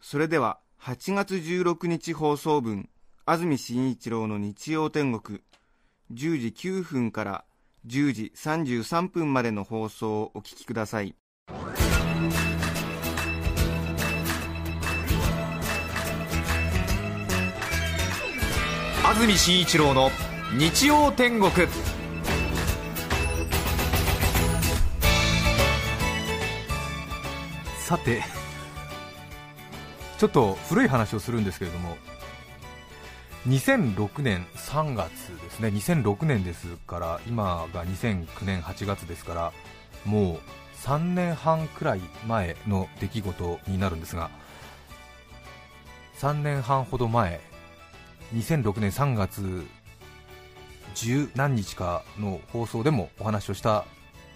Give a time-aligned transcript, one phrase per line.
[0.00, 2.88] それでは、8月16日放送分、
[3.24, 5.40] 安住紳一郎の日曜天国、
[6.12, 7.44] 10時9分から
[7.86, 11.14] 10時33分までの放送をお聞きください。
[19.04, 20.10] 安住紳一郎の
[20.58, 21.52] 日曜天国
[27.78, 28.35] さて
[30.18, 31.96] ちょっと古い話をするんですけれども
[33.48, 35.68] 2006年3月ですね。
[35.68, 39.52] 2006年ですから今が2009年8月ですから
[40.04, 40.40] もう
[40.82, 44.30] 3年半くらい前の出来事になるんですが
[46.18, 47.40] 3年半ほど前
[48.34, 49.66] 2006年3月
[50.94, 53.84] 十何日かの放送でもお話をした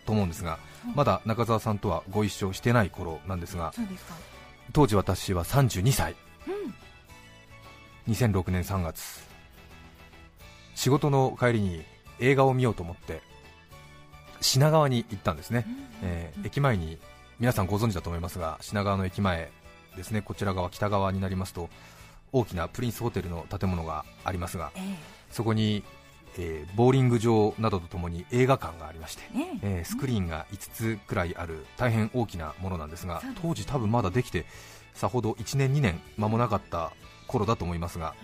[0.06, 0.58] と思うんですが
[0.94, 3.72] まだ中澤さんとはご一緒してない頃なんですが
[4.72, 6.14] 当時私は32歳、
[8.08, 9.28] 2006年3月。
[10.74, 11.82] 仕事の帰りに
[12.20, 13.20] 映画を見ようと思って
[14.40, 15.66] 品川に行ったんですね、
[16.02, 16.98] えー駅前に
[17.38, 19.50] 皆さんご存知だと思いますが品川の駅前
[19.96, 20.22] ですね。
[20.22, 21.68] こちら側北側になりますと
[22.32, 24.80] 大きなプリンスホテルの建物がありますがえ。
[25.30, 25.82] そこに、
[26.38, 29.82] えーボーリング場などとともに映画館がありましてえねえ。
[29.82, 34.46] ースクリーンが5つくらいある大変大きなものなんですが当時多分まだできて
[34.94, 36.92] さほど1年2年間もなかった
[37.26, 38.14] 頃だと思いますが、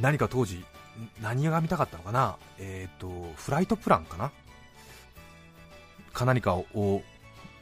[0.00, 0.64] 何か当時ん
[1.22, 2.36] 何が見たかったのかな？
[2.58, 4.32] えっ、とフライトプランかな？
[6.12, 7.02] か何かをを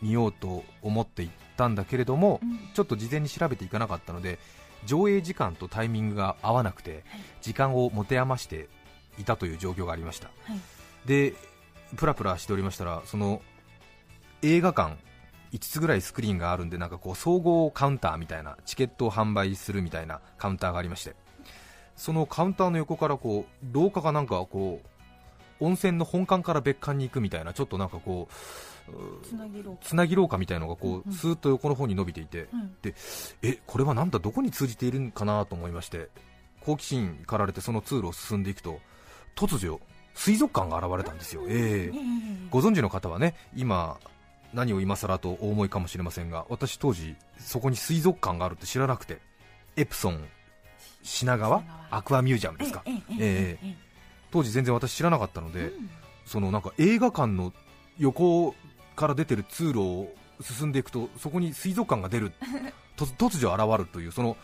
[0.01, 2.59] 見ようと思って行ったんだけれども、うん。
[2.75, 4.39] ちょっと事前に調べていかなかったので
[4.85, 7.05] 上映時間とタイミングが合わなくて
[7.41, 8.69] 時間を持て余して
[9.19, 10.29] いたという状況がありました。
[10.45, 10.59] はい。
[11.07, 11.35] で
[11.97, 13.41] プラプラしておりましたらその
[14.43, 14.97] 映画館
[15.53, 21.15] 5つぐらいスクリーンがあるんでなんかこう総合カウンターみたいなチケットを販売するみたいなカウンターがありまして
[21.97, 28.35] そのカウンターの横からこう廊下がなんかこう温泉の本館から別館に行くみたいなちょっとなんかこう
[29.23, 31.13] つなぎろうつなぎ廊下みたいのがこうんううん。
[31.13, 32.77] スーッと横の方に伸びていて、うん。
[32.83, 32.95] で
[33.43, 36.09] えこれはなんだどこに通じているんかなと思いまして
[36.61, 38.81] 好奇心かられてその通路を進んでいくと
[39.37, 39.81] 突如
[40.15, 41.55] 水族館が現れたんですよ、ええ。
[41.55, 43.99] ええご存知の方はね今
[44.53, 49.19] 何を今更とお思いかもしれませんが私当時そこに水族館があるって知らなくて
[49.77, 50.25] エプソン
[51.03, 53.69] 品川アクアミュージアムですか、ええええええ。
[53.71, 53.77] え
[54.31, 55.91] 当時全然私知らなかったので、うん。
[56.27, 57.53] そのなんか映画館の
[57.99, 58.55] 横
[58.99, 62.33] から出てる通路を進んでいくとそこに水族館が出る
[62.97, 64.37] と突如現るというその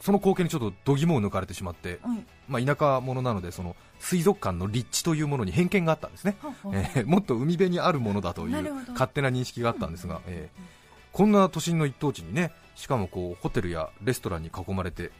[0.00, 6.36] その光景にちょっと度肝を抜かれてしまって、うんまあ、田舎者なのでその水族館の立地というものに偏見があったんですね、
[6.74, 15.12] えーもっと海辺にあるものだという勝手な認識があったんですが、えーこんな都心の一等地にねしかもこうホテルやレストランに囲まれて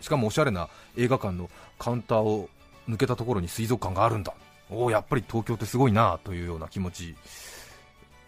[0.00, 2.50] しかもおしゃれな映画館のカウンターを
[2.88, 4.34] 抜けたところに水族館があるんだ
[4.70, 7.14] おおやっぱり東京ってすごいなというような気持ち。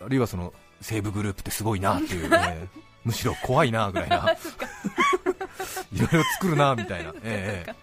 [0.00, 2.68] あるいはその西武グループってすごいなっていう、ね、
[3.04, 4.36] むしろ怖いなぐらいな。
[5.92, 7.74] いろいろ作るなみたいな、 ええ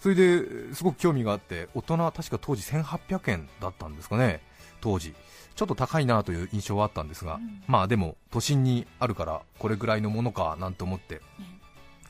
[0.00, 4.40] それですごく興味があって大人は確か当時1800円だったんですかね
[4.80, 5.14] 当時。
[5.56, 7.62] ちょっと高いなという印象はあったんですが、うん。
[7.66, 11.20] まあでも都心にあるからこれぐらいのものかなんて思って、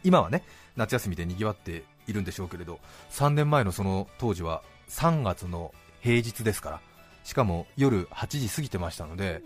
[0.04, 0.44] 今はね
[0.76, 2.78] 夏休みで賑わっているんでしょうけれど
[3.10, 6.80] 3年前のその当時は3月の平日ですから
[7.24, 9.42] しかも夜8時過ぎてましたので、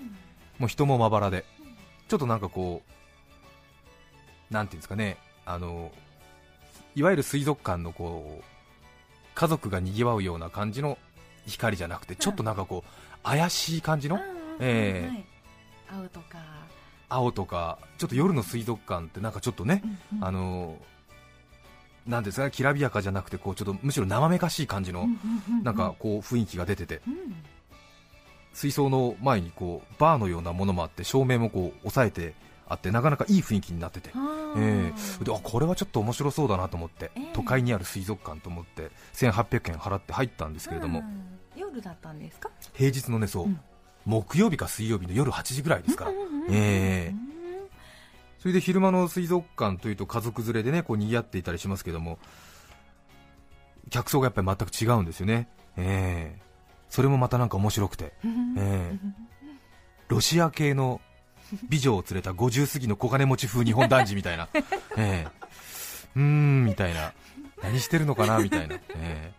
[0.58, 1.44] もう人もまばらで
[2.08, 2.82] ちょっとなんかこ
[4.50, 5.93] うなんていうんですかねあの
[6.94, 8.44] いわゆる水族館のこう
[9.35, 10.96] 家族が賑わうような感じの
[11.46, 14.19] 光じゃなくてちょっとなんかこう怪しい感じの、
[14.61, 15.08] ええ。
[15.08, 15.25] はい。
[16.02, 16.38] 青とか。
[17.08, 19.82] 青とかちょっと夜の水族館ってなんかちょっとね、
[20.20, 20.79] あの
[22.06, 25.06] なんですかねきらびやかじゃなくてこうちょっとむしろ生めかしい感じの
[25.62, 27.00] なんかこう雰囲気が出てて、
[28.52, 32.34] 水槽の前にこうバーのようなものもあって照明もこう抑えて
[32.68, 34.10] あってなかなかいい雰囲気になってて、
[34.56, 37.30] えー、であこれはちょっと面白そうだなと思って、ええ。
[37.34, 41.60] 都会にある水族館と思って1800円払って入ったんですけれども、うん。
[41.60, 42.50] 夜だったんですか？
[42.72, 43.60] 平日のねそう、うん。
[44.04, 46.10] 木曜日か水曜日の夜8時ぐらいですから、
[46.50, 47.33] ええ
[48.44, 52.19] それで昼間の水族館というと家族連れでねこう賑わっていたりしますけども
[53.88, 55.49] 客層がやっぱり全く違うんですよね、
[55.79, 56.43] ええ。
[56.91, 58.12] それもまたなんか面白くて、
[58.58, 58.99] ええ。
[60.08, 61.00] ロシア系の
[61.70, 64.49] 美女を連れた50過ぎの小金持ち風日本男児みたいな、
[64.99, 65.29] ええ。
[66.14, 67.14] うーんみたいな。
[67.62, 69.32] 何してるのかなみたいな、ええ。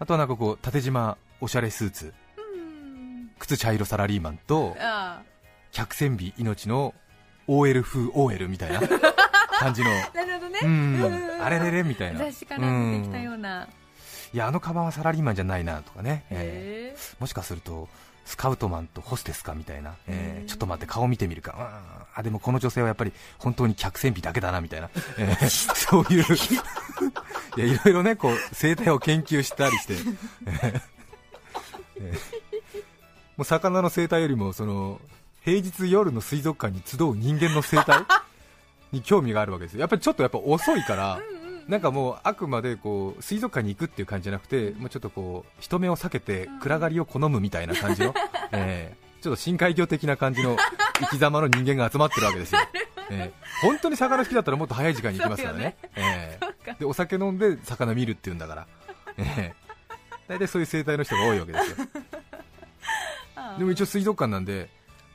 [0.00, 2.14] あとはなんかこう縦縞おしゃれスーツ。
[3.38, 5.22] 靴茶色サラリーマンとあ
[5.72, 6.94] 百戦美命の
[7.46, 8.80] OL 風 OL みたいな
[9.58, 9.90] 感じの。
[9.90, 10.58] あ なるほどね。
[10.62, 11.38] うん。
[11.42, 12.18] あれれれみたいな。
[12.20, 13.68] 雑誌から出てきたような。
[14.34, 17.86] いやあのカバンはサラリーマンじゃないなとかね、えへーもしかすると
[18.24, 21.82] スカウトマンとホステスかみたいな、えーちょっと待って顔見てみるか。
[22.14, 26.24] あでもこの女性はやっぱり本当に客船美だけだなみたいな、えー そういう。
[27.56, 30.82] いやいろいろねこう生態を研究したりして、えー
[31.96, 32.42] えー
[33.36, 35.00] もう魚の生態よりもその
[35.44, 38.04] 平日夜の水族館に集う人間の生態？
[38.92, 39.80] に興味があるわけですよ。
[39.80, 41.18] やっぱりちょっとやっぱ遅いから、
[41.66, 48.14] なんかもうあくまでこう水族館に行くっていう感じじゃなくて、もうちょっとこう人目を避けて暗がりを好むみたいな感じの、
[48.52, 50.56] えーちょっと深海魚的な感じの
[50.98, 52.60] 生き様の人間が集まってるわけですよ、
[53.08, 58.66] えー本当に魚好きだったらもっと早い時間に行きますからね、えーでお酒飲んで魚見るっていうんだから、
[59.16, 59.62] えー
[60.28, 61.76] 大体そういう生態の人が多いわけですよ。
[63.58, 64.68] でも一応水族館なんで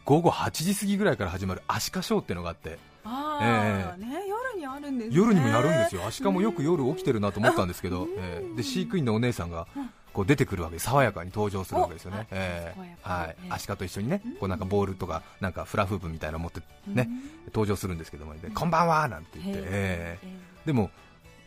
[0.08, 2.80] 午後8時過ぎぐらいから始まるアシカショーっていうのがあって。
[3.04, 5.16] あえあね夜にあるんですね。
[5.18, 9.68] 夜にもやるんですよ、アシカもよく夜起きてるなと思ったんですけど、えーで飼育員のお姉さんが
[10.14, 13.36] こう出てくるわけで爽やかに登場するわけですよね、おえーはい。
[13.44, 13.52] え、え。
[13.52, 17.10] アシカと一緒にねこうなんかボールとかなんかフラフープみたいなの持ってね
[17.48, 20.20] 登場するんですけども、でこんばんはなんて言って、え。
[20.24, 20.90] へーでも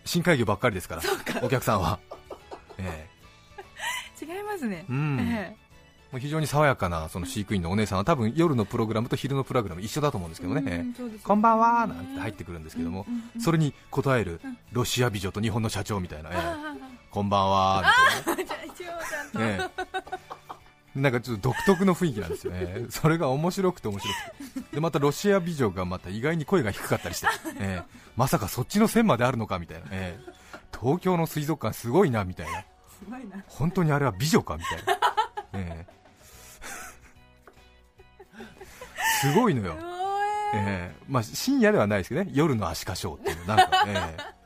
[0.05, 1.03] 深海魚ばっかりですから、
[1.43, 1.99] お客さんは。
[2.77, 3.09] え
[4.21, 4.85] 違いますね。
[4.89, 5.19] ーうん。
[5.19, 5.57] え
[6.13, 10.87] もう非常に爽やかなその飼育員のお姉さんは多分夜のプログラムと昼のプログラム一緒だと思うんですけどね、
[11.23, 13.07] こんばんはなんて入ってくるんですけども、
[13.39, 14.41] それに応える
[14.73, 16.31] ロシア美女と日本の社長みたいな、
[17.11, 17.85] こんばんは
[18.27, 18.45] みたい
[19.35, 19.41] な。
[19.41, 19.71] ね
[20.97, 27.29] えなんかちょっと独特の雰囲気なんですよね、それが面白くて面白くて、でまたロシア美女がまた意外に声が低かったりして、
[27.61, 30.33] ええまさかそっちの線まであるのかみたいな、ええ。
[30.77, 32.67] 東京の水族館すごいなみたいな、す
[33.09, 33.45] ごいな。
[33.47, 35.01] 本当にあれは美女かみたいな、
[35.53, 36.00] ええ
[39.21, 39.77] すごいのよ、
[40.55, 40.97] ええ。
[41.09, 44.41] まあ、深夜ではないですけどね、夜のアシカショーっていうの、なんか、ええ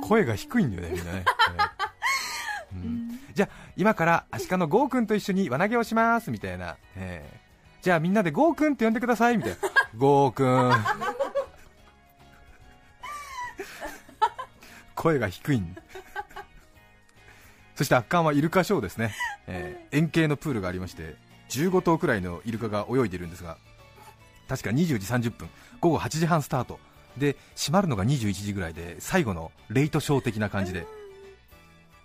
[0.00, 1.24] 声が低いんだよね、みんなね。
[2.72, 2.76] ええ。
[2.76, 3.20] うん。
[3.34, 7.40] じゃあ今からアシカのゴーくんと一緒に輪投げをしますみたいな、ええ。
[7.82, 9.56] じゃあみんなでゴーくんって呼んでくださいみたいな。
[9.96, 10.72] ゴーくん。
[14.94, 15.76] 声が低いん。
[17.74, 19.14] そして圧巻はイルカショーですね、
[19.46, 19.98] ええ。
[19.98, 21.16] 円形のプールがありまして
[21.60, 23.56] 15頭くらいのイルカが泳いでいるんですが
[24.48, 25.48] 確か20時30分
[25.80, 26.78] 午後8時半スタート。
[27.16, 30.84] で閉まるのが21時ぐらいで最後のレイトショー的な感じで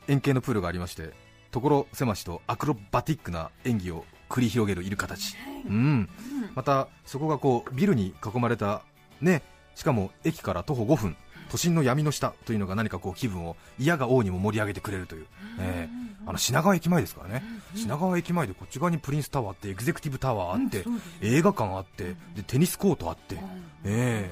[0.08, 1.14] 円形のプールがありまして
[1.52, 5.36] 所狭しとアクロバティックな演技を繰り広げるイルカたち、
[5.68, 6.08] うん、
[6.54, 8.84] またそこがこうビルに囲まれた、
[9.20, 9.42] ね、
[9.74, 11.18] しかも駅から徒歩5分
[11.50, 15.26] 都心の闇の下というのが何かこう気分を嫌が王にも盛り上げてくれるという、
[15.60, 20.86] えーあの品川駅前ですからね、品川駅前でこっち側にプリンスタワーあってエグゼクティブタワーあって、
[21.22, 23.36] 映画館あってでテニスコートあって、
[23.84, 24.30] え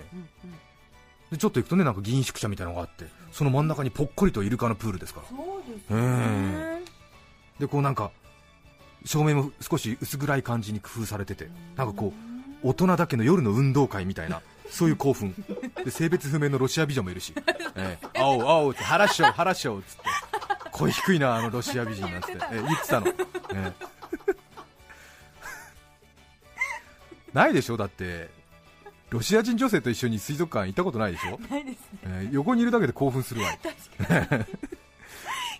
[1.31, 1.31] え。
[1.31, 5.21] でちょっと行くとねなんか議員宿舎みたいなのがあってその真ん中にぽっこりとイルカのプールですか
[5.89, 5.97] ら。
[7.59, 8.11] でこうなんか
[9.05, 12.13] 照明も少し薄暗い感じに工夫されててなんかこ
[12.63, 15.33] う大人だけの夜の運動会みたいなそういう興奮。
[15.83, 17.33] で性別不明のロシア美女もいるし
[17.75, 20.01] 「ええ、青青」って「腹っしょう腹っしょう」っつって。
[20.71, 23.13] 声低いなあのロシア美人なんつって、ええ言ってたの、え
[23.55, 23.73] え。
[27.33, 27.77] ないでしょ？
[27.77, 28.29] だって
[29.09, 31.39] ロシア人女性と一緒に水族館行ったことないでしょ？
[31.49, 31.99] ないですね。
[32.05, 33.59] ええ横にいるだけで興奮するわい。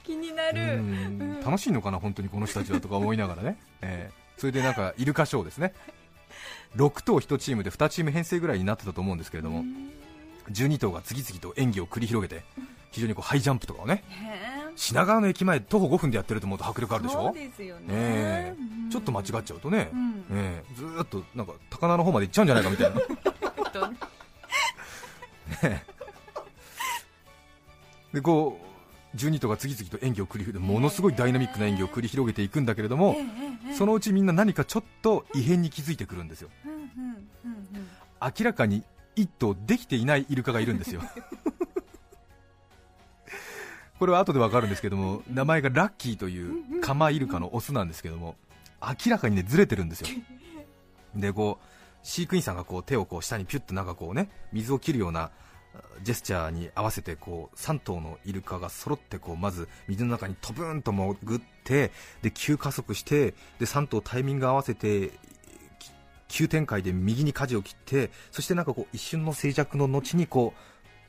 [0.03, 1.41] 気になうるん。
[1.43, 5.73] 楽しいのかな、本当にこの人たちはとか思いながらね、えーそれでなんかイルカショーですね、
[6.75, 9.63] 6頭1チームで2チーム編成ぐらいになってたと思うんですけれども、
[10.51, 12.43] 12頭が次々と演技を繰り広げて、
[12.91, 17.27] 非常にこうハイジャンプとかをね、へ品川の駅前徒歩5分でやってると思うと迫力あるでしょ？
[17.27, 18.59] そうですよね、ええ。
[18.59, 18.89] うん。
[18.89, 20.25] ちょっと間違っちゃうとね、うん。
[20.31, 23.01] ええずーっとなんか高菜の方まで行っちゃうんじゃないかみたいな。
[23.71, 23.89] と
[28.13, 28.67] でこう
[29.15, 33.15] 12頭が次々と演技を繰り広げてものすごいダイナミックな演技を繰り広げていくんだけれども、
[33.77, 36.49] そのうちみんな何かちょっと異変に気づいてくるんですよ。
[38.21, 38.83] 明らかに
[39.15, 41.01] 1頭できていないイルカがいるんですよ。
[43.99, 48.35] これは後でわかるんですけども名前がラッキーというカマイルカのオスなんですけども
[48.79, 50.07] 明らかにねずれてるんですよ。
[51.15, 51.65] でこう
[52.03, 55.31] 飼育員さんがこう手をこう下にピュッとなんかこうね水を切るようなあ
[56.03, 61.91] ジェスチャーに合わせてこう3頭のイルカが揃ってこうまず水の中にトブーンと潜って
[62.21, 65.11] で急加速してで3頭タイミング合わせて
[65.79, 65.91] き
[66.27, 70.59] 急展開で右に舵を切ってそしてなんかこう一瞬の静寂の後にこう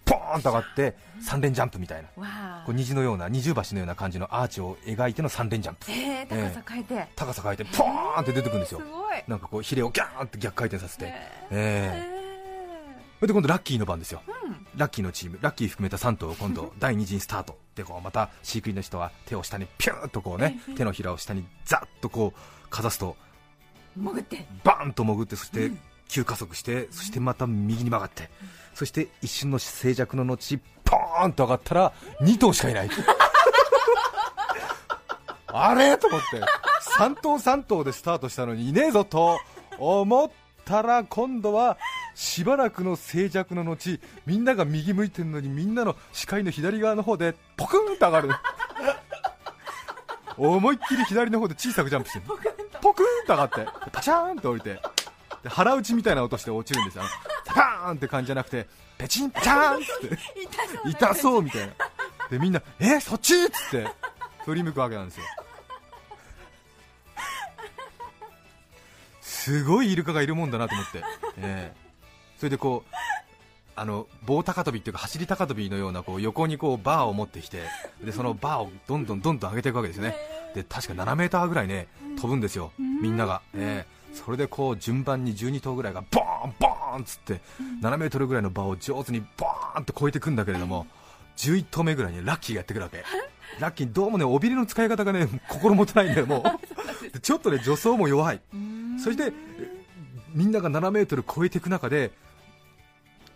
[0.08, 2.62] ポーンと上がって3連ジャンプみたいな。
[2.64, 5.90] こう虹のような二重橋のような感じのアーチを描いての3連ジャンプ。
[5.90, 8.80] ええ高さ変えて、高さ変えてポーンって出てくるんですよ。
[8.80, 9.22] すごい。
[9.26, 11.12] なんかこうヒレをギャーンって逆回転させて、ええ。
[11.50, 12.17] ええ
[13.18, 14.66] それで今度ラッキーの番ですよ、うん。
[14.76, 15.38] ラッキーのチーム。
[15.40, 17.58] ラッキー含めた3頭今度第2陣スタート。
[17.75, 23.16] でこうまた飼育員の人は手を下にピューッとこうねええ手のひらを下にザッとこうかざすと
[23.96, 24.46] 潜って。
[24.62, 25.72] バーンと潜ってそして
[26.08, 28.30] 急加速してそしてまた右に曲がって
[28.75, 32.90] そして一瞬の静寂の後ポーンと上がったら2頭しかいない。
[35.48, 35.96] あれ？
[35.98, 36.40] と思って。
[36.98, 39.40] 3頭3頭でスタートしたのにいねえぞと
[39.78, 40.30] 思っ
[40.64, 41.78] たら今度は
[42.18, 48.30] しばらくの静寂の後みんなが右向いてるのにみんなの視界の左側の方でポクンと上がる。
[50.37, 52.25] 思いっきり左の方で小さくジャンプしてる
[52.80, 53.34] ポクンと。
[53.34, 54.82] 上がってパチャーンと降りて
[55.44, 57.04] で腹打ちみたいな音して落ちるんですよ。
[57.46, 58.66] パーンって感じじゃなくて
[58.98, 60.90] ペチンパチャーンって。
[60.90, 61.72] 痛そうみたいな。
[62.30, 63.44] でみんなえそっち？
[63.44, 63.88] っつって
[64.44, 65.25] 振り向くわけなんですよ。
[69.20, 71.04] すごいイルカがいるもんだなと思って、
[71.37, 71.88] ええ
[72.38, 72.95] それでこう
[73.76, 77.62] あの棒高跳びっていうか走り高跳びのようなこう横にこうバーを持ってきて
[78.04, 80.16] でそのバーをどんどんどんどん上げていくわけですよね。
[80.54, 83.99] で確か7メーターぐらいね飛ぶんですよ、みんなが、ええ。
[84.14, 87.40] それでこう順番に12頭ぐらいがボーンボーンっつって
[87.83, 90.87] 7メートルぐらいのバーを上手にボーンって越えていくんだけれども
[91.37, 93.04] 11頭目ぐらいにラッキーがやってくるわけ。
[93.61, 96.42] ラッキーどうもね尾びれの使い方がね心もとないんだよもう。
[97.12, 98.40] でちょっとね助走も弱い。
[99.02, 99.33] そしてえ
[100.33, 102.11] みんなが7メートル超えていく中で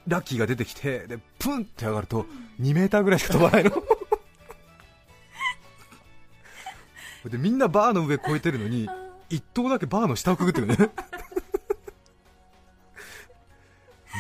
[0.07, 2.27] ラッキーが出てきてでプンって上がると
[2.61, 3.71] 2メーターぐらいしか飛ばないの。
[7.31, 8.89] でみんなバーの上越えてるのに
[9.31, 10.77] 1頭だけバーの下をくぐってるね。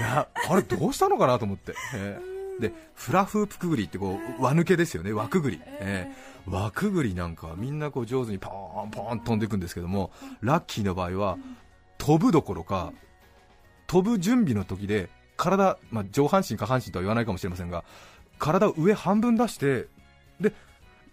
[0.00, 2.20] なあれどうしたのかなと思って、え
[2.58, 2.60] え。
[2.60, 5.12] でフラフープくぐりってこう輪抜けですよね。
[5.12, 6.32] 輪くぐり、ええ。
[6.46, 10.10] 輪くぐりなんかみんなこう上手にポーンポーン飛んでいくんですけども
[10.40, 11.38] ラッキーの場合は
[11.98, 12.92] 飛ぶどころか
[13.86, 17.84] 飛ぶ準備の時で体、まあ、上半身下半身とは言わないかもしれませんが
[18.38, 19.86] 体を上半分出して
[20.40, 20.52] で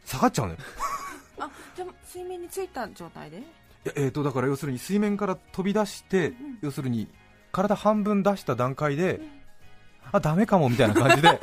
[0.06, 0.60] 下がっちゃうのよ。
[1.40, 3.38] あじゃあ水面についた状態で？
[3.38, 3.42] い
[3.86, 7.08] やえー、とだから要するに水面から飛び出して、要するに
[7.52, 9.22] 体半分出した段階で、
[10.12, 11.30] あダメかもみたいな感じで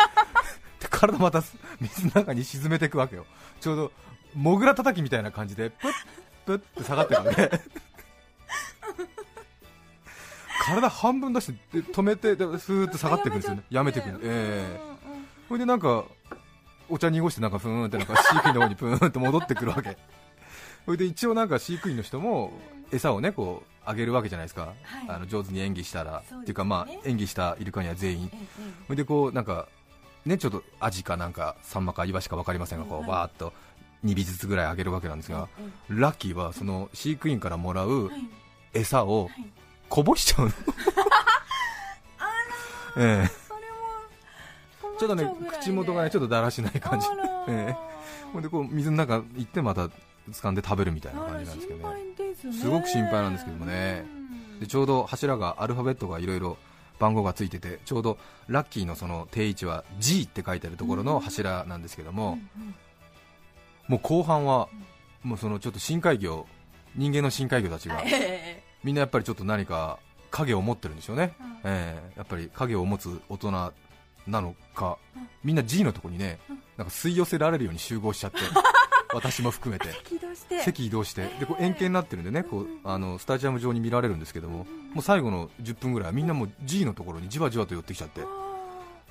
[0.81, 1.43] で体また
[1.81, 3.25] 水の中に沈めていくわけよ。
[3.61, 3.93] ちょうど
[4.35, 5.93] モグラ叩きみたいな感じでプッ
[6.45, 7.61] プッって下がってるわけ
[10.67, 13.63] 体半分出してで止めてでスーッと下がっていくんですよね。
[13.71, 14.01] やめて。
[14.01, 14.81] いくんでええ
[15.49, 16.05] それでなんか
[16.89, 19.97] お茶濁してなんかふーんってなんか飼育員の方にプーンって戻ってくるわけ。
[20.85, 22.53] それで一応なんか飼育員の人も
[22.93, 24.75] 餌をねこうあげるわけじゃないですか、はい。
[25.09, 26.39] あの上手に演技したら、ね。
[26.43, 28.31] っていうかまあ演技したイルカには全員。
[28.33, 28.47] えええ
[28.87, 29.69] それでこうなんか
[30.25, 33.53] ねちょっとアジかなんかサンマかイワシか分かりませんがこはいうバーっと
[34.05, 38.29] 2尾ずつぐらいあげるわけなんですが、ええラッキーはその飼育員からもらうはい。
[38.75, 39.56] 餌をはい
[39.89, 40.53] こぼしちゃうの、
[42.99, 43.31] ええ。
[44.99, 47.07] ちょっとね口元がねちょっとだらしない感じ。
[47.49, 47.77] ええ。
[48.33, 49.89] ほんでこう水の中行ってまた
[50.31, 51.97] 掴んで食べるみたいな感じなんですけどね。
[52.35, 52.53] すね。
[52.53, 54.05] すごく心配なんですけどもね。
[54.07, 54.61] うん。
[54.61, 56.57] でちょうど柱がアルファベットがいろいろ
[56.99, 62.39] 番号がついててちょうどラッキーのその定位置は G って書いてあるところの柱なんですけども、
[63.87, 64.69] もう後半は
[65.23, 66.47] もうそのちょっと深海魚
[66.95, 69.99] 人間の深海魚たちがえみんなやっぱりちょっと何か
[70.31, 71.47] 影を持ってるんでしょうね、うん。
[71.65, 72.19] ええ。
[72.19, 73.73] やっぱり影を持つ大人な
[74.41, 74.97] のか
[75.43, 76.39] みんな G のとこにね
[76.77, 78.39] なんか吸い寄せられるように集合しちゃって
[79.13, 79.89] 私も含めて。
[80.63, 81.27] 席移動して。
[81.41, 84.59] でこう円形になってるんでねこうあのスタジアム上に見られるんですけども
[84.95, 88.21] もう最後の10分ぐらいはみんなもう G のところにじわじわと寄ってきちゃって。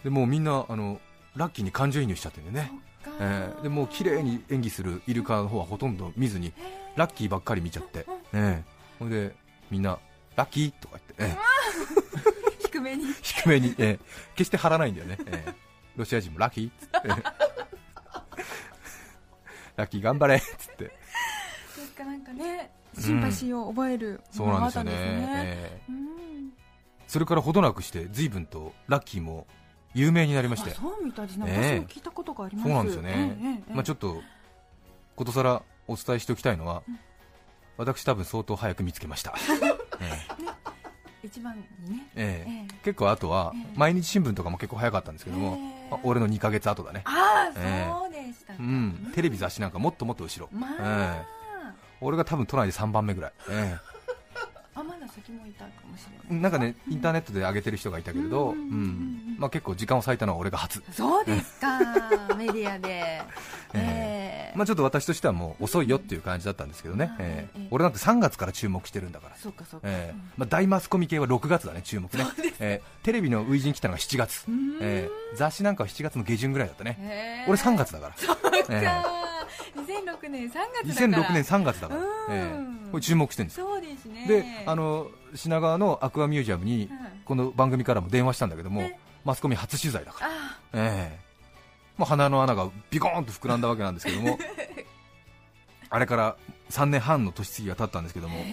[0.06, 1.02] でもうみんなあの
[1.36, 2.72] ラッキーに感情移入しちゃってんでね、
[3.20, 6.54] えーでもう綺麗に演技するイルカの方はほとんど見ずに
[6.96, 8.64] ラッキーばっかり見ちゃって、ええ。
[9.00, 9.36] ほんで
[9.70, 10.00] みんな
[10.36, 12.58] ラッキーとか言って、ええ。
[12.68, 13.06] 低めに。
[13.22, 14.00] 低めに、ええ。
[14.36, 15.54] 決して張らないんだよね、ええ。
[15.96, 17.24] ロシア人もラッキーっつって、え え
[19.78, 20.84] ラッキー頑張れっつって。
[20.86, 20.92] で
[21.86, 25.92] すかなんかねシンパシーを覚えるそうなんですよね、ええ。
[25.92, 26.54] うん。
[27.08, 29.48] それからほどなくして随分とラッキーも
[29.94, 30.72] 有名になりまして。
[30.72, 32.68] あそうみたいですね、ええ私も聞いたことがあります。
[32.68, 34.22] そうなんですよね、ええええまあ、ちょっと
[35.16, 36.84] ことさらお伝えしておきたいのは、
[37.78, 39.34] 私、多分相当早く見つけました、
[40.00, 40.26] え
[41.24, 41.28] え。
[41.28, 42.08] 一番にね。
[42.16, 42.50] ええ。
[42.50, 42.76] ええ。
[42.84, 43.74] 結構あとはええ。
[43.76, 45.94] 毎日新聞とかも結構早かったんですけども、ええ。
[45.96, 47.92] あ俺の2ヶ月後だね、ああ、ええ。
[47.92, 51.26] そうでしたか、うん、テレビ雑誌なんかもっともっと後ろ、まあ、え
[52.02, 53.78] 俺が多分都内で3番目ぐらい、え
[54.76, 56.42] あまだ先もいたかもしれえない。
[56.42, 61.80] なんかねインターネットで上げてる人がいたけれど、うんうんうんうんまあ、結構時間を割いたのは俺が初、そうですか。
[62.38, 62.90] メディアで。
[62.90, 63.24] え
[63.74, 64.05] え
[64.56, 67.16] まあ、ちょっと私としてはもう遅いよっていう感じだったんですけどね、はい。
[67.20, 67.60] ええ。
[67.60, 67.68] ええ。
[67.72, 69.36] 俺なんて3月から注目してるんだから。
[69.36, 70.14] そうかそうか、ええ。
[70.14, 72.26] うんまあ、大マスコミ系は6月だね、注目ね、
[72.60, 72.88] ええ。
[73.04, 74.78] テレビの初陣来たのが7月、ん。
[74.82, 75.36] ええ。
[75.36, 78.16] 雑誌なんかは7月の下旬ぐらいだったね、俺3月だから、
[78.70, 79.06] えか
[79.76, 81.24] 2006年3月だえから。
[81.24, 82.06] 2006年3月だから、うん。
[82.30, 82.92] ええ。
[82.92, 84.26] これ注目してるんですよ、そうですね。
[84.28, 90.60] であの品川のアクアミュージアムにうんこの番組からも電話したんだけども、ねマスコミ初取材だから、あ。
[90.74, 91.25] ええ
[91.98, 94.38] まあ、鼻の穴がビコーンと膨らんだわけなんですけども、
[95.90, 96.38] あれから
[96.70, 98.44] 3年半の年月が経ったんですけども、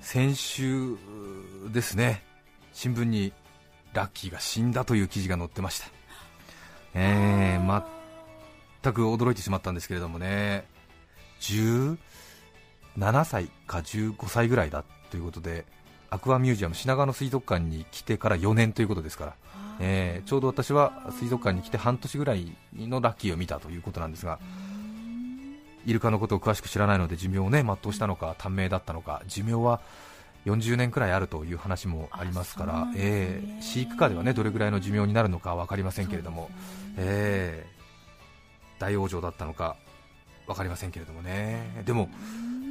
[0.00, 0.96] 先週
[1.72, 2.24] ですね
[2.72, 3.32] 新聞に
[3.92, 5.86] ラッキーが死んだという記事が載ってました。
[6.94, 7.84] えー、
[8.82, 10.64] 全く驚いてしまったんですけれどもね
[11.40, 11.98] 17
[13.26, 15.66] 歳か15歳ぐらいだということで
[16.08, 19.34] アクアミュージアム品川の水族館に来てから4年ということですから、
[19.80, 24.38] えーちょうど私は水族館に来て半年ぐらいのラッキーを見たということなんですが
[25.86, 29.80] イルカのことを詳しく知らないので寿命をね全うしたのか短命だったのか寿命は
[30.44, 36.50] 40年くらいあるという話もありますからえー飼育下ではねどれぐらいの寿命になるのか分かりませんけれども、
[36.96, 37.76] えー
[38.78, 39.76] 大往生だったのか
[40.46, 41.82] 分かりませんけれどもね。
[41.86, 42.08] でも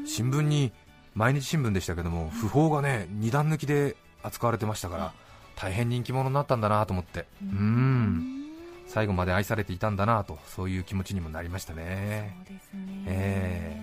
[0.06, 0.72] 新聞に
[1.14, 5.14] 毎日新聞でしたけども訃報がね2段抜きで扱われてましたから
[5.56, 7.26] 大変人気者になったんだなと思って。
[7.42, 8.46] うん。
[8.88, 12.38] 最後まで愛されていたんだなとそういう気持ちにもなりましたね。
[12.46, 13.04] そうですね。
[13.08, 13.82] え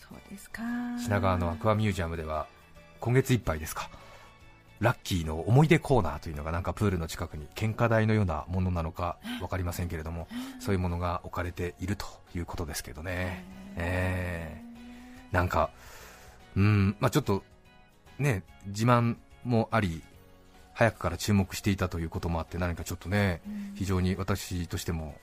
[0.00, 0.62] そうですか。
[0.98, 2.46] 品川のアクアミュージアムでは
[3.00, 3.90] 今月いっぱいですか。
[4.80, 10.28] ラッキーの思い出コーナーというのがなんかプールの近くに献花台のようなものなのか分かりませんけれども
[10.60, 13.44] そういうものが置かれているということですけどね、
[13.76, 14.68] えー
[15.32, 15.70] なんか、
[16.56, 16.96] うん。
[17.00, 17.42] まあ、ちょっと
[18.18, 20.02] ね自慢もあり
[20.78, 23.40] 早くから注目していたということもあって何かちょっとね
[23.74, 25.16] 非常に私としても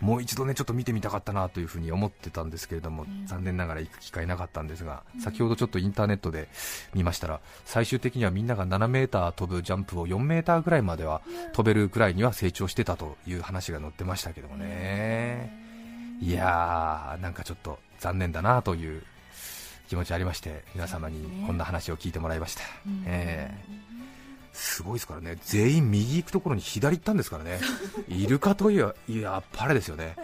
[0.00, 6.48] もう一度ねちょっと見てみたかったなというふうに思ってたんですけれども、残念ながら行く機会なかったんですが、先ほどちょっとインターネットで
[6.94, 15.52] 見ましたら最終的にはみんなが7メーター飛ぶジャンプを4メーターぐらいまでは飛べるくらいには成長してたという話が載ってましたけどもね。
[16.20, 19.02] いやーなんかちょっと残念だなという
[19.88, 22.62] 気持ちありまして皆様にこんな話を聞いてもらいました、
[23.06, 23.88] えー
[24.52, 25.38] すごいですからね。
[25.44, 27.60] 全員右行くところに左行ったんですからね。
[28.08, 30.16] イルカといやいやっぱりですよね。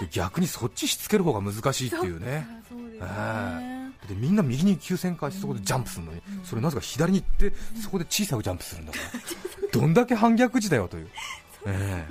[0.00, 2.46] で逆にそっちしつける方が難しいっていうね。
[2.70, 2.98] うね。
[3.00, 9.68] えでみんな右に急旋回してそこでジャンプするのに、それなぜか左に行ってそこで小さくジャンプするんだから。
[9.80, 11.10] どんだけ反逆時だよとい う、
[11.66, 12.06] え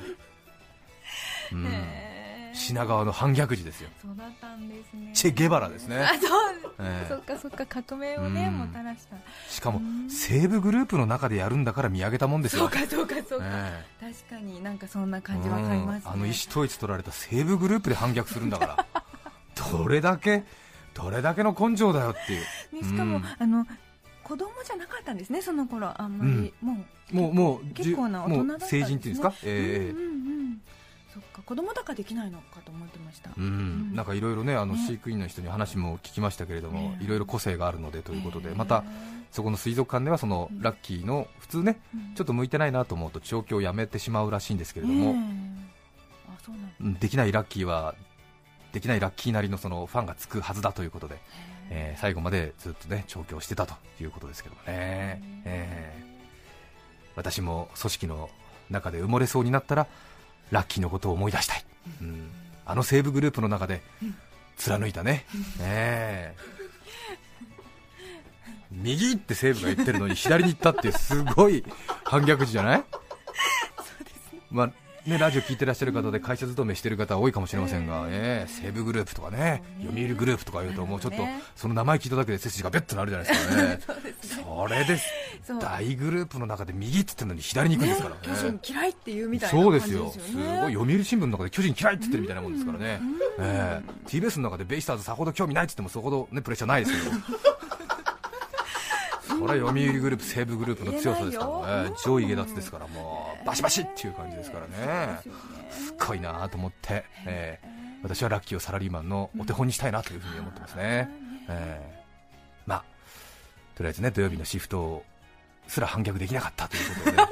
[1.51, 1.53] え。
[1.53, 2.10] うん
[2.61, 3.89] 品川の反逆時ですよ。
[4.01, 5.11] そうだったんですね。
[5.13, 5.97] チェ・ゲバラですね。
[5.97, 6.51] あ、そう。
[6.79, 7.07] ええ。
[7.09, 8.59] そっかそっか革命をねうん。
[8.59, 9.15] もたらした。
[9.49, 12.61] しかも西武グループの中でやるんだから見上げたもんですよ。
[12.61, 13.45] そうかそうかそうか。
[13.47, 16.01] え確かになんかそんな感じわかりますね。
[16.05, 16.13] うん。
[16.13, 18.85] あの意思統一取られた西武グループで反逆するんだから。
[19.71, 20.43] どれだけ
[20.93, 22.83] どれだけの根性だよっていう。
[22.83, 23.25] ねしかも、うん。
[23.25, 23.65] あの
[24.23, 25.91] 子供じゃなかったんですねその頃。
[26.01, 29.91] あんまり、もうもうもう結構な大人だったんです、ね、もう成人っていうんですか、ええ。
[29.91, 30.40] うんうんうん
[31.13, 31.41] そっか。
[31.41, 34.85] 子供だからできないのかと思ってました、うん、なんかいろいろねあのね。
[34.87, 36.99] 飼育員の人に話も聞きましたけれどもね。
[37.01, 38.83] いろいろ個性があるのでということでまた
[39.31, 40.61] そこの水族館ではそのうん。
[40.61, 42.15] ラッキーの普通ねうん。
[42.15, 45.15] ちょっと向いてないなと思うと調教をやめてしまうらしいんですけれども、
[46.27, 47.95] あそうなんできないラッキーは
[48.71, 51.17] できないラッキーなりのそのファンがつくはずだということで、
[51.69, 51.95] え。
[51.97, 56.11] ー最後までずっとね調教してたということですけどもね、えー。
[57.15, 58.29] 私も組織の
[58.69, 59.87] 中で埋もれそうになったら
[60.51, 61.65] ラッキーのことを思い出したい、
[62.01, 62.29] うん、
[62.65, 63.81] あの西武グループの中で
[64.57, 65.25] 貫いたね、
[65.57, 66.35] ねえ。
[68.71, 71.63] 右って西武が言ってるのに左に行ったっていうすごい
[72.03, 72.83] 反逆時じゃない？
[74.49, 74.67] まあ、
[75.09, 81.17] ね、ラジオ聞いてらっしゃる方で会社勤めしてる方多いかもしれませんが、えー、西武グループとかね、読売グループとかいうと、もうちょっと
[81.55, 84.03] その名前聞いただけで背筋がベッとなるじゃないですかね、
[84.45, 85.05] それです、
[85.59, 93.01] 大グループの中で右って言ってるのに左に行くんですからね、巨人嫌いっていうみたいなそうですよ、すごい読売新聞の中で巨人嫌いって言ってるみたいなもんですからね、
[93.39, 97.15] えー、TBS の中でベイスターズさほど興味ないって言っても、そほど、ね、プレッシャーないですけど。
[99.41, 105.19] これは読売グループ、西武グループの強さですからね、上位下脱ですから、もうバシバシっていう感じですからね、
[105.71, 111.09] すごいなと思って、えー、私はラッキーをサラリーマンのお手本にしたいなというふうに思ってますね、
[111.49, 112.83] えー、まあ、
[113.75, 115.03] とりあえずね土曜日のシフト
[115.71, 117.23] すら反逆できなかったということで、ね、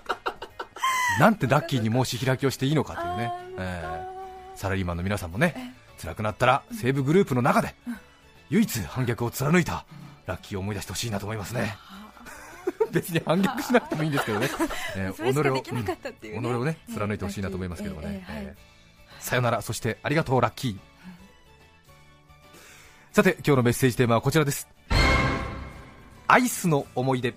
[1.20, 7.74] なんてラッキーに申し開きをしていいのかというね、えー、サラリーマンの皆さんもね、辛くなったら西武グループの中で
[8.50, 9.84] 唯一反逆を貫いた。
[10.28, 11.76] ラッキーを思い出してほしいなと思いますね。
[12.92, 14.48] 別に反逆しなくてもいいんですけどね、
[14.94, 20.78] えー、己を、ね、己をね貫いてほしいなと思いますけどもね、えー、さよなら、そしてありがとう、ラッキー。
[23.12, 24.68] さて今日のメッセージテーマはこちらです。
[26.28, 27.34] アイスの思い出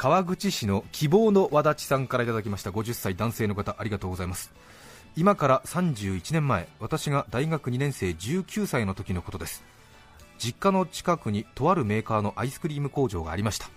[0.00, 2.70] 川口市の希望の和立さんからいただきました。
[2.70, 4.50] 50歳男性の方ありがとうございます。
[5.14, 9.62] 今から31年前私が大学2年生19歳の時のことです。
[10.38, 13.68] 実家の近くにとあるメーカーのアイスクリーム工場がありました。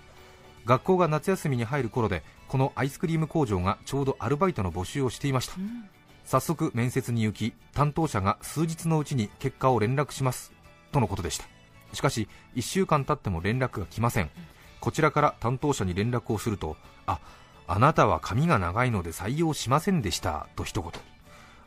[0.66, 5.90] 学校が夏休みに入る頃でこのアイスクリーム工場がちょうどアルバイトの募集をしていました、うん、
[6.24, 10.54] 早速面接に行き担当者が数日のうちに結果を連絡します。
[10.94, 11.44] とのことでした。
[11.92, 14.30] しかし1週間経っても連絡が来ません、
[14.84, 17.20] こちらから担当者に連絡をするとあ
[17.68, 20.92] あなたは髪が長いので採用しませんでしたと一言。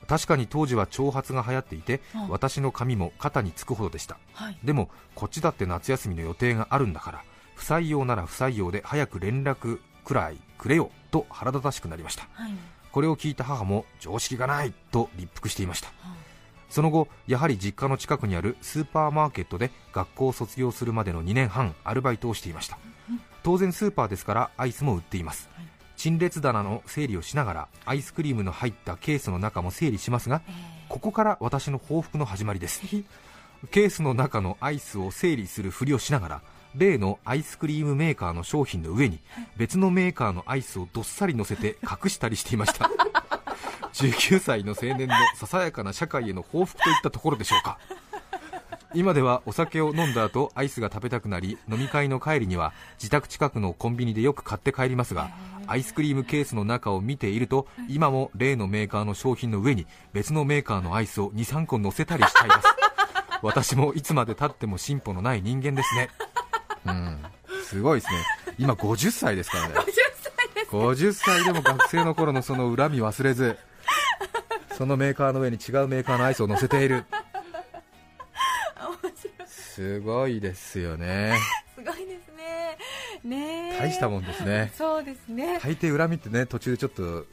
[0.07, 7.25] 確かに当時は長髪が流行っていて、うん、私の髪も肩につくほどでした、はい、でもこっちだって夏休みの予定があるんだから
[7.55, 12.53] 不採用なら不採用で早く連絡くらいくれよと腹立たしくなりました、はい、
[12.93, 15.89] これを聞いた母も常識がないと立腹していました、
[16.69, 22.79] その後やはり実家の近くにあるスーパーマーケットで学校を卒業するまでの2年半アルバイトをしていました、
[23.47, 25.67] 当然スーパーですからアイスも売っています、はい。
[25.97, 30.43] 陳列棚の整理をしながらアイスクリームの入ったケースの中も整理しますが、
[30.89, 32.83] ここから私の報復の始まりです。
[33.71, 36.43] ケースの中のアイスを整理するふりをしながら
[36.75, 39.21] 例のアイスクリームメーカーの商品の上に
[39.57, 42.91] 別のメーカーのアイスをどっさり乗せて 隠したりしていました。
[43.95, 47.79] 19歳の青年のささやかな社会への報復といったところでしょうか
[48.97, 55.31] 今ではお酒を飲んだ後アイスが食べたくなり飲み会の帰りには自宅近くのコンビニでよく買って帰りますが
[55.67, 62.69] アイスクリームケースの中を見ていると今も例のメーカーの商品の上に別のメーカーのアイスを23個乗せたりしちゃいます。
[63.43, 66.09] 私もいつまでたっても進歩のない人間ですね。
[66.87, 67.19] うん。
[67.65, 68.19] すごいですね。
[68.59, 69.75] 今50歳ですからね。
[70.71, 73.59] 50歳でも学生の頃のその恨み忘れず
[74.77, 77.05] そのメーカーの上に違うメーカーのアイスを乗せている
[79.77, 81.37] すごいですよね。
[81.77, 82.79] すごいですね。
[83.23, 84.73] ね大したもんですね。
[84.75, 85.61] そうですね。
[85.63, 87.27] 大抵恨みってね途中でちょっと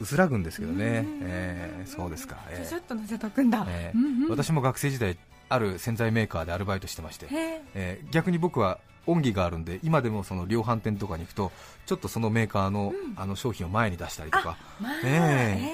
[0.00, 5.16] 薄らぐんですけどね、えー、そうですか、えー、ちょっと乗せとくんだ、えー、うんうん、私も学生時代
[5.48, 7.26] ある洗剤メーカーでアルバイトしてまして、
[7.74, 8.00] え。
[8.04, 11.50] ー、逆に僕は恩義があるんで今でもその量販店とかに行くと
[11.86, 15.72] ちょっとそのメーカーの,、あの商品を前に出したりとか、あ,、え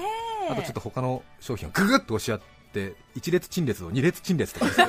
[0.49, 2.41] ー、あとちょっと他の商品をぐぐっと押し合っ
[2.73, 4.87] て1列陳列を2列陳列とかですね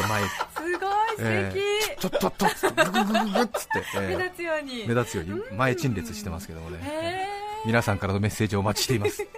[0.00, 0.22] と前。
[0.22, 0.28] す
[0.58, 0.78] ごい素
[1.16, 2.46] 敵、えー、ちょっとっと
[2.84, 4.86] グググググっつって、えー、目立つように。
[4.86, 5.42] 目立つように。
[5.56, 7.26] 前陳列してますけどもね、え。
[7.64, 9.26] ー、皆さんからのメッセージをお待ちしています。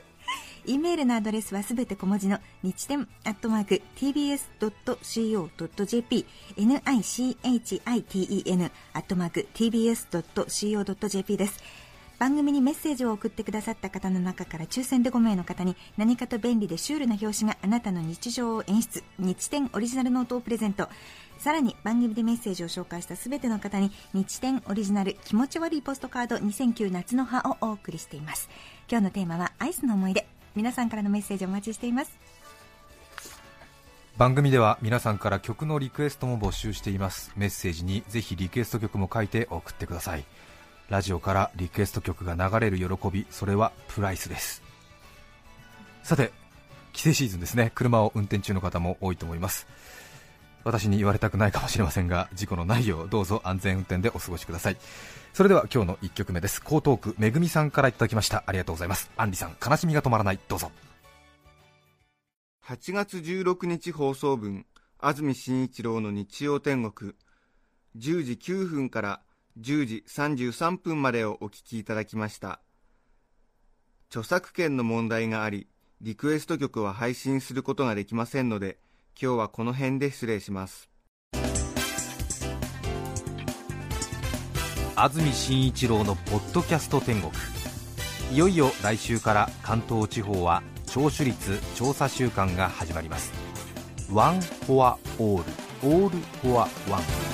[0.66, 4.54] E メールのアドレスはすべて小文字の日天アットマーク tbs.co.jp
[6.56, 11.62] nichiten アットマーク tbs.co.jp です
[12.18, 20.88] 番組にメッセージを送ってくださった方の中から抽選で5名の方に何かと便利でシュールな表紙があなたの日常を演出日展オリジナルノートをプレゼント。
[21.38, 28.48] さらに番組でメッセージを紹介したすべての方に日展オリジナル気持ち悪いポストカード2009夏の葉をお送りしています。
[28.88, 30.26] 今日のテーマはアイスの思い出。
[30.54, 32.16] 皆さんからのメッセージお待ちしています。
[34.16, 37.32] 番組では皆さんから曲のリクエストも募集しています。
[37.36, 40.24] メッセージにぜひリクエスト曲も書いて送ってください。
[40.90, 44.62] ラジオからリクエスト曲が流れる喜びそれはプライスです。
[46.02, 46.32] さて
[46.92, 47.72] 帰省シーズンですね。
[47.74, 49.66] 車を運転中の方も多いと思います。
[50.64, 54.76] 私に言われたくないかもしれませんが事故のないようどうぞ安全運転でお過ごしください。
[55.32, 56.62] それでは今日の1曲目です。
[56.64, 58.44] 江東区めぐみさんからいただきました。
[58.46, 59.10] ありがとうございます。
[59.16, 60.38] アンリさん悲しみが止まらない。
[60.48, 60.70] どうぞ。
[62.66, 64.64] 8月16日放送分
[64.98, 67.12] 安住紳一郎の日曜天国。
[67.96, 69.20] 10時9分から
[69.60, 72.60] 10時33分までをお聞きいただきました。
[74.10, 75.68] 著作権の問題があり
[76.00, 78.78] リクエスト曲は配信することができませんので
[79.20, 80.90] 今日はこの辺で失礼します。
[84.96, 87.32] 安住紳一郎のポッドキャスト天国。
[88.32, 93.32] いよいよ来週から関東地方は聴取率調査週間が始まります。
[94.12, 95.44] One for all。All
[95.82, 97.33] for one。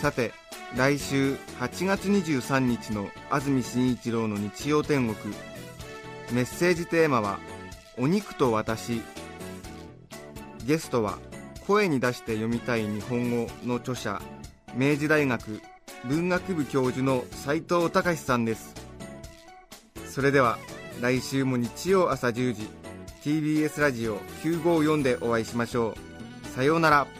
[0.00, 0.32] さて
[0.78, 5.34] 来週8月23日の安住紳一郎の日曜天国。
[6.32, 7.38] メッセージテーマは
[7.98, 9.02] 「お肉と私」
[10.64, 11.18] ゲストは
[11.66, 14.22] 声に出して読みたい日本語の著者
[14.74, 15.60] 明治大学
[16.06, 18.72] 文学部教授の斉藤隆さんです。
[20.08, 20.58] それでは
[21.02, 22.70] 来週も日曜朝10時
[23.22, 25.94] TBS ラジオ954でお会いしましょ
[26.46, 26.48] う。
[26.56, 27.19] さようなら。